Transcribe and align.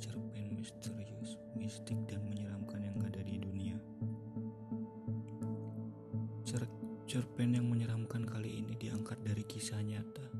cerpen 0.00 0.56
misterius, 0.56 1.36
mistik, 1.52 2.00
dan 2.08 2.24
menyeramkan 2.24 2.80
yang 2.80 2.98
ada 3.04 3.20
di 3.20 3.36
dunia. 3.36 3.76
Cerpen 7.14 7.54
yang 7.54 7.70
menyeramkan 7.70 8.26
kali 8.26 8.58
ini 8.58 8.74
diangkat 8.74 9.22
dari 9.22 9.46
kisah 9.46 9.78
nyata. 9.86 10.34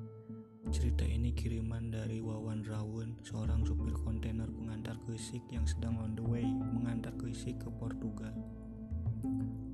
Cerita 0.75 1.07
ini 1.07 1.31
kiriman 1.31 1.87
dari 1.87 2.19
Wawan 2.19 2.67
Rawun, 2.67 3.23
seorang 3.23 3.63
supir 3.63 3.95
kontainer 3.95 4.51
pengantar 4.51 4.99
krisik 5.07 5.39
yang 5.55 5.63
sedang 5.71 5.95
on 6.03 6.19
the 6.19 6.25
way 6.27 6.43
mengantar 6.43 7.15
krisik 7.15 7.63
ke 7.63 7.71
Portugal. 7.79 8.35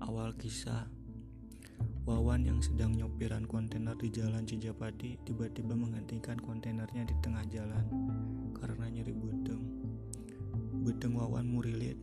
Awal 0.04 0.36
kisah, 0.36 0.92
Wawan 2.04 2.44
yang 2.44 2.60
sedang 2.60 2.92
nyopiran 2.92 3.48
kontainer 3.48 3.96
di 3.96 4.12
jalan 4.12 4.44
Cijapati 4.44 5.24
tiba-tiba 5.24 5.72
menghentikan 5.72 6.36
kontainernya 6.36 7.08
di 7.08 7.16
tengah 7.24 7.48
jalan 7.48 7.86
karena 8.52 8.92
nyeri 8.92 9.16
butung. 9.16 9.69
Beteng 10.80 11.12
Wawan 11.20 11.44
murilit, 11.44 12.00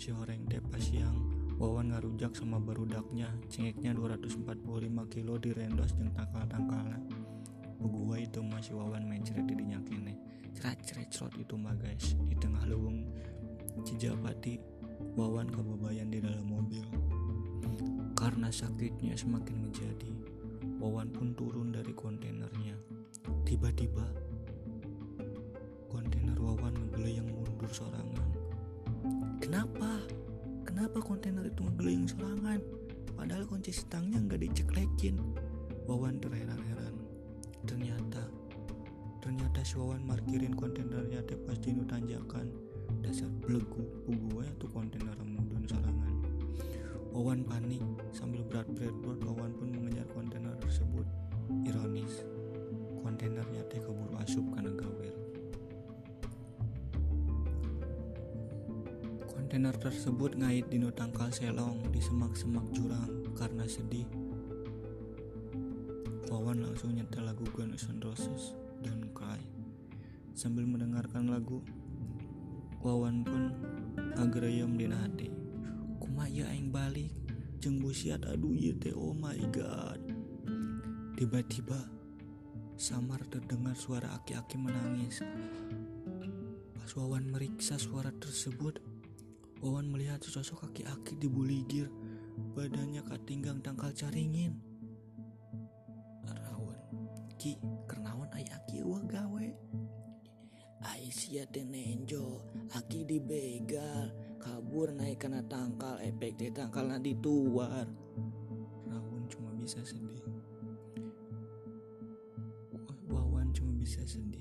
si 0.00 0.08
horeng 0.08 0.48
tepas 0.48 0.80
siang 0.80 1.44
Wawan 1.60 1.92
ngarujak 1.92 2.32
sama 2.32 2.56
barudaknya, 2.56 3.30
cengeknya 3.52 3.92
245 3.92 4.64
kilo 5.12 5.36
direndos 5.38 5.92
jeng 5.94 6.10
tangkal-tangkalan. 6.16 7.04
Gua 7.78 8.16
itu 8.16 8.40
masih 8.40 8.80
Wawan 8.80 9.06
main 9.06 9.20
ceret 9.20 9.44
di 9.44 9.54
kene. 9.60 10.16
Cerat 10.56 10.80
ceret 10.82 11.12
cerot 11.12 11.36
itu 11.36 11.54
mah 11.54 11.76
guys, 11.76 12.16
di 12.26 12.34
tengah 12.40 12.64
lubung 12.64 13.06
Cijapati, 13.84 14.56
Wawan 15.20 15.52
kebebayan 15.52 16.08
di 16.08 16.18
dalam 16.24 16.48
mobil. 16.48 16.82
Karena 18.16 18.48
sakitnya 18.48 19.12
semakin 19.14 19.68
menjadi, 19.68 20.10
Wawan 20.80 21.12
pun 21.12 21.36
turun 21.36 21.76
dari 21.76 21.92
kontainernya. 21.92 22.74
Tiba-tiba, 23.44 24.23
sorangan. 27.74 28.30
Kenapa? 29.42 29.98
Kenapa 30.62 31.02
kontainer 31.02 31.42
itu 31.42 31.66
ngegeling 31.66 32.06
serangan? 32.06 32.62
Padahal 33.18 33.50
kunci 33.50 33.74
stangnya 33.74 34.22
nggak 34.22 34.46
diceklekin. 34.46 35.18
Wawan 35.90 36.22
terheran-heran. 36.22 36.94
Ternyata, 37.66 38.30
ternyata 39.18 39.58
si 39.66 39.74
Wawan 39.74 40.06
markirin 40.06 40.54
kontainernya 40.54 41.26
teh 41.26 41.34
pas 41.42 41.58
dinu 41.58 41.82
tanjakan. 41.82 42.46
Dasar 43.02 43.28
belegu, 43.42 43.82
gue 44.06 44.46
tuh 44.62 44.70
kontainer 44.70 45.18
mudun 45.26 45.66
serangan. 45.66 46.14
Wawan 47.10 47.42
panik 47.42 47.82
sambil 48.14 48.46
berat-berat 48.46 48.94
Wawan 49.02 49.50
pun 49.58 49.68
mengejar 49.74 50.06
kontainer 50.14 50.54
tersebut. 50.62 51.04
Ironis, 51.66 52.22
kontainernya 53.02 53.66
teh 53.66 53.82
keburu 53.82 54.14
asup 54.22 54.46
karena 54.54 54.72
gawer. 54.78 55.13
Kontainer 59.54 59.78
tersebut 59.78 60.34
ngait 60.34 60.66
di 60.66 60.82
tangkal 60.98 61.30
selong 61.30 61.86
di 61.94 62.02
semak-semak 62.02 62.74
jurang 62.74 63.22
karena 63.38 63.62
sedih. 63.70 64.02
Wawan 66.26 66.58
langsung 66.58 66.90
nyetel 66.90 67.22
lagu 67.22 67.46
Guns 67.54 67.86
N' 67.86 68.02
Roses 68.02 68.58
dan 68.82 69.14
Cry. 69.14 69.38
Sambil 70.34 70.66
mendengarkan 70.66 71.30
lagu, 71.30 71.62
Wawan 72.82 73.22
pun 73.22 73.54
agrayam 74.18 74.74
di 74.74 74.90
hati. 74.90 75.30
Kumaya 76.02 76.50
aing 76.50 76.74
balik, 76.74 77.14
jeng 77.62 77.78
busiat 77.78 78.26
aduh 78.26 78.58
iya 78.58 78.74
teh 78.74 78.90
oh 78.90 79.14
my 79.14 79.38
god. 79.54 80.02
Tiba-tiba 81.14 81.78
samar 82.74 83.22
terdengar 83.30 83.78
suara 83.78 84.18
aki-aki 84.18 84.58
menangis. 84.58 85.22
Pas 86.74 86.90
Wawan 86.98 87.30
meriksa 87.30 87.78
suara 87.78 88.10
tersebut, 88.18 88.82
Wawan 89.64 89.88
melihat 89.88 90.20
sosok 90.20 90.68
kaki-aki 90.68 91.16
di 91.16 91.24
buligir, 91.24 91.88
badannya 92.52 93.00
katinggang 93.00 93.64
tangkal 93.64 93.96
caringin. 93.96 94.60
Rawan, 96.20 96.76
ki 97.40 97.56
kernawan 97.88 98.28
ay 98.36 98.44
aki 98.44 98.84
wa 98.84 99.00
gawe. 99.08 99.48
Ay 100.84 101.08
sia 101.08 101.48
tenenjo, 101.48 102.44
aki 102.76 103.08
dibegal, 103.08 104.12
kabur 104.36 104.92
naik 104.92 105.24
kena 105.24 105.40
tangkal, 105.48 105.96
efek 106.04 106.36
di 106.36 106.52
tangkal 106.52 106.84
nanti 106.84 107.16
tuar. 107.16 107.88
Rawan 108.84 109.24
cuma 109.32 109.48
bisa 109.56 109.80
sedih. 109.80 110.28
Wawan 113.08 113.48
cuma 113.56 113.72
bisa 113.80 114.04
sedih. 114.04 114.33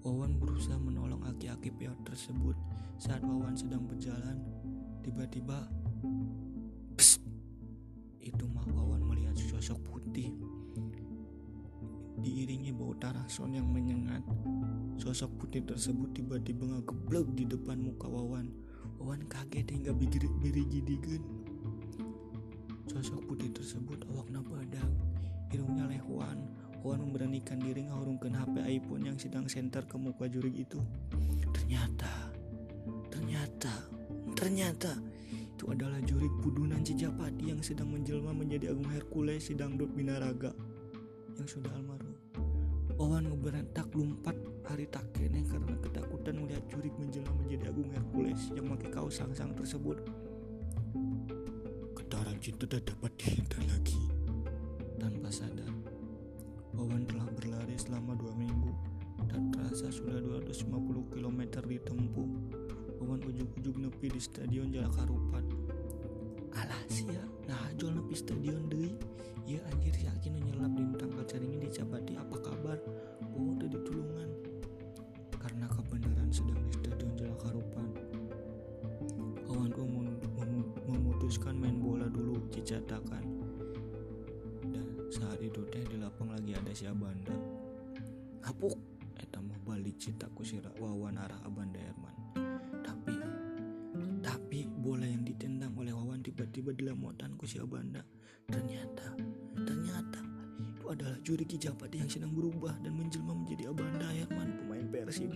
Wawan 0.00 0.40
berusaha 0.40 0.80
menolong 0.80 1.20
aki-aki 1.28 1.68
peot 1.76 2.00
tersebut 2.08 2.56
saat 2.96 3.20
Wawan 3.20 3.52
sedang 3.52 3.84
berjalan. 3.84 4.40
Tiba-tiba, 5.04 5.68
itu 8.20 8.44
mah 8.48 8.64
Wawan 8.64 9.04
melihat 9.04 9.36
sosok 9.36 9.76
putih. 9.84 10.32
Diiringi 12.20 12.72
bau 12.72 12.96
tarason 12.96 13.52
yang 13.52 13.68
menyengat, 13.68 14.24
sosok 14.96 15.36
putih 15.36 15.64
tersebut 15.68 16.12
tiba-tiba 16.16 16.64
ngegeblek 16.64 17.28
di 17.36 17.44
depan 17.44 17.80
muka 17.80 18.08
Wawan. 18.08 18.48
Wawan 18.96 19.24
kaget 19.28 19.68
hingga 19.68 19.92
biri 19.92 20.64
gidigen. 20.64 21.24
Sosok 22.88 23.20
putih 23.28 23.52
tersebut 23.52 24.00
awakna 24.08 24.40
badak, 24.44 24.88
hidungnya 25.52 25.88
lehuan, 25.92 26.40
Wan 26.80 27.04
memberanikan 27.04 27.60
diri 27.60 27.84
ngahurungkan 27.92 28.32
HP 28.32 28.80
iPhone 28.80 29.04
yang 29.04 29.20
sedang 29.20 29.44
senter 29.44 29.84
ke 29.84 30.00
muka 30.00 30.24
jurig 30.32 30.64
itu. 30.64 30.80
Ternyata, 31.52 32.32
ternyata, 33.12 33.72
ternyata 34.32 34.92
itu 35.28 35.68
adalah 35.68 36.00
jurig 36.08 36.32
pudunan 36.40 36.80
Cijapati 36.80 37.52
yang 37.52 37.60
sedang 37.60 37.92
menjelma 37.92 38.32
menjadi 38.32 38.72
Agung 38.72 38.88
Hercules 38.88 39.44
si 39.44 39.52
dangdut 39.52 39.92
binaraga 39.92 40.56
yang 41.36 41.44
sudah 41.44 41.68
almarhum. 41.76 42.16
Wawan 42.96 43.28
ngeberentak 43.28 43.92
lompat 43.92 44.40
hari 44.64 44.88
takene 44.88 45.44
karena 45.44 45.76
ketakutan 45.84 46.40
melihat 46.40 46.64
jurig 46.72 46.96
menjelma 46.96 47.32
menjadi 47.44 47.68
Agung 47.68 47.92
Hercules 47.92 48.40
yang 48.56 48.72
pakai 48.72 48.88
kaos 48.88 49.20
sang-sang 49.20 49.52
tersebut. 49.52 50.00
Getaran 51.92 52.40
cinta 52.40 52.64
tidak 52.64 52.96
dapat 52.96 53.12
dihindar 53.20 53.60
lagi 53.68 53.99
selama 57.90 58.14
dua 58.14 58.30
minggu 58.38 58.70
dan 59.26 59.50
terasa 59.50 59.90
sudah 59.90 60.22
250 60.22 61.10
km 61.10 61.40
ditempuh. 61.66 62.28
Wawan 63.02 63.18
ujuk-ujuk 63.26 63.82
nepi 63.82 64.14
di 64.14 64.22
stadion 64.22 64.70
Jalak 64.70 64.94
Harupat. 64.94 65.42
Alah 66.54 66.78
sia, 66.86 67.18
nah 67.50 67.66
jual 67.74 67.98
nepi 67.98 68.14
stadion 68.14 68.70
deui. 68.70 68.94
Ya 69.42 69.58
anjir 69.74 69.90
yakin 69.98 70.38
nyelap 70.38 70.70
di 70.78 70.86
tanggal 71.02 71.26
caringin 71.26 71.66
dicabati 71.66 72.14
apa 72.14 72.36
kabar? 72.38 72.78
Oh 73.34 73.58
udah 73.58 73.66
ditulungan. 73.66 74.30
Karena 75.34 75.66
kebenaran 75.66 76.30
sedang 76.30 76.62
di 76.70 76.72
stadion 76.78 77.10
Jalak 77.18 77.42
Harupat. 77.42 77.90
Kawanku 79.50 79.82
memutuskan 80.86 81.58
main 81.58 81.74
bola 81.82 82.06
dulu 82.06 82.38
cicatakan 82.54 83.26
saat 85.10 85.42
itu 85.42 85.66
teh 85.66 85.82
di 85.90 85.98
lapang 85.98 86.30
lagi 86.30 86.54
ada 86.54 86.70
si 86.70 86.86
Abanda 86.86 87.34
hapuk 88.44 88.76
eta 89.20 89.38
mah 89.40 89.58
balik 89.68 90.00
cintaku 90.00 90.40
si 90.44 90.56
Wawan 90.80 91.20
arah 91.20 91.40
Abanda 91.44 91.80
Herman 91.80 92.16
tapi 92.80 93.14
tapi 94.24 94.60
bola 94.80 95.04
yang 95.04 95.24
ditendang 95.24 95.76
oleh 95.76 95.92
Wawan 95.92 96.24
tiba-tiba 96.24 96.72
ku 97.36 97.44
si 97.44 97.60
Abanda 97.60 98.00
ternyata 98.48 99.16
ternyata 99.54 100.20
itu 100.60 100.84
adalah 100.88 101.16
juri 101.24 101.44
Kijapati 101.44 102.00
yang 102.00 102.10
sedang 102.10 102.32
berubah 102.32 102.72
dan 102.80 102.96
menjelma 102.96 103.36
menjadi 103.36 103.68
Abanda 103.68 104.08
Herman 104.12 104.48
pemain 104.60 104.86
Persib. 104.88 105.32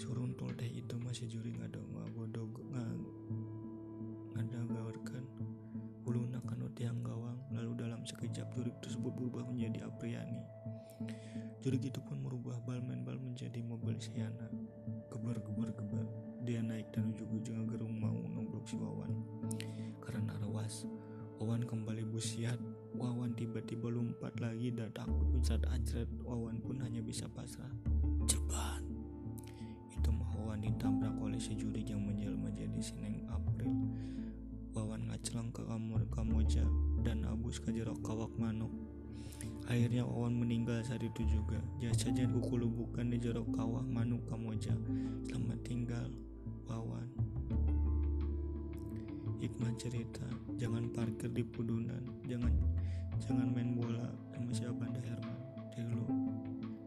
Suruntul 0.00 0.56
teh 0.56 0.68
itu 0.68 0.94
masih 1.00 1.28
juri 1.28 1.52
ngado 1.56 1.80
ngagodo 1.92 2.48
ngada 4.36 4.60
gawarkan 4.72 5.24
uluna 6.08 6.40
kanut 6.48 6.74
yang 6.80 6.96
gawang. 7.04 7.36
Lalu 7.52 7.72
dalam 7.76 8.04
sekejap 8.08 8.48
jurik 8.56 8.76
tersebut 8.80 9.12
berubah 9.16 9.44
menjadi 9.48 9.84
Apriani 9.88 10.40
jurik 11.68 11.92
itu 11.92 12.00
pun 12.00 12.16
merubah 12.24 12.56
bal 12.64 12.80
main 12.80 13.04
bal 13.04 13.20
menjadi 13.20 13.60
mobil 13.60 13.92
Siana 14.00 14.48
gebar-gebar-gebar 15.12 16.00
dia 16.40 16.64
naik 16.64 16.88
dan 16.96 17.12
ujung-ujung 17.12 17.68
gerung 17.68 17.92
mau 17.92 18.16
nomblok 18.16 18.64
si 18.64 18.80
Wawan. 18.80 19.12
Karena 20.00 20.32
rawas 20.40 20.88
Wawan 21.36 21.68
kembali 21.68 22.08
busiat. 22.08 22.56
Wawan 22.96 23.36
tiba-tiba 23.36 23.92
lompat 23.92 24.40
lagi 24.40 24.72
dan 24.72 24.88
takut 24.96 25.28
saat 25.44 25.60
ajret 25.68 26.08
Wawan 26.24 26.56
pun 26.64 26.80
hanya 26.80 27.04
bisa 27.04 27.28
pasrah. 27.28 27.68
Cepat! 28.24 28.80
Itu 29.92 30.08
mah 30.08 30.32
Wawan 30.40 30.64
ditabrak 30.64 31.20
oleh 31.20 31.36
si 31.36 31.52
jurik 31.52 31.84
yang 31.84 32.00
menjelma 32.00 32.48
jadi 32.48 32.80
Sineng 32.80 33.28
April. 33.28 33.76
Wawan 34.72 35.12
ngacelang 35.12 35.52
ke 35.52 35.68
kamar 35.68 36.00
Kamoja 36.16 36.64
dan 37.04 37.28
abus 37.28 37.60
ke 37.60 37.76
jerok 37.76 38.00
kawak 38.00 38.32
manuk. 38.40 38.72
Akhirnya 39.68 40.02
Wawan 40.08 40.40
meninggal 40.40 40.80
saat 40.80 41.04
itu 41.04 41.22
juga. 41.28 41.60
Jasad 41.76 42.16
kukulu 42.32 42.66
bukan 42.66 43.12
di 43.12 43.20
jerok 43.20 43.52
kawah 43.52 43.84
manuk 43.84 44.24
Kamoja. 44.24 44.72
Selamat 45.28 45.60
tinggal, 45.60 46.08
Wawan. 46.64 47.08
hikmah 49.38 49.70
cerita 49.78 50.26
jangan 50.58 50.90
parkir 50.90 51.30
di 51.30 51.46
pudunan 51.46 52.02
jangan 52.26 52.50
jangan 53.22 53.46
main 53.54 53.70
bola 53.78 54.10
sama 54.34 54.50
si 54.50 54.66
Abanda 54.66 54.98
Herman 54.98 55.38
dulu 55.78 56.06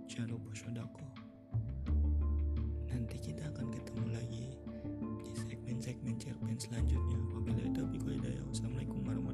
jangan 0.03 0.35
lupa 0.35 0.51
sodako 0.51 1.05
nanti 2.91 3.17
kita 3.23 3.47
akan 3.55 3.71
ketemu 3.71 4.05
lagi 4.11 4.45
di 5.23 5.31
segmen-segmen 5.31 6.15
cerpen 6.19 6.59
selanjutnya 6.59 7.19
wabillahi 7.31 7.71
taufiq 7.71 8.03
hidayah 8.19 8.43
wassalamualaikum 8.43 8.99
warahmatullahi 9.07 9.30